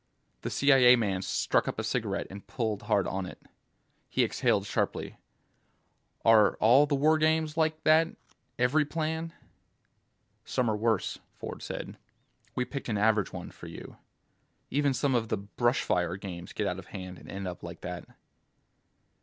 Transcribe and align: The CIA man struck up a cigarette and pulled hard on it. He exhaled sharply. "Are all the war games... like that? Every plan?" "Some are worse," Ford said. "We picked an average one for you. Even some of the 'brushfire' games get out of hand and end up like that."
The 0.41 0.49
CIA 0.49 0.95
man 0.95 1.21
struck 1.21 1.67
up 1.67 1.77
a 1.77 1.83
cigarette 1.83 2.25
and 2.31 2.47
pulled 2.47 2.81
hard 2.81 3.05
on 3.05 3.27
it. 3.27 3.39
He 4.09 4.23
exhaled 4.23 4.65
sharply. 4.65 5.17
"Are 6.25 6.55
all 6.57 6.87
the 6.87 6.95
war 6.95 7.19
games... 7.19 7.55
like 7.55 7.83
that? 7.83 8.07
Every 8.57 8.83
plan?" 8.83 9.31
"Some 10.43 10.71
are 10.71 10.75
worse," 10.75 11.19
Ford 11.35 11.61
said. 11.61 11.99
"We 12.55 12.65
picked 12.65 12.89
an 12.89 12.97
average 12.97 13.31
one 13.31 13.51
for 13.51 13.67
you. 13.67 13.97
Even 14.71 14.95
some 14.95 15.13
of 15.13 15.27
the 15.29 15.37
'brushfire' 15.37 16.19
games 16.19 16.51
get 16.51 16.65
out 16.65 16.79
of 16.79 16.87
hand 16.87 17.19
and 17.19 17.29
end 17.29 17.47
up 17.47 17.61
like 17.61 17.81
that." 17.81 18.07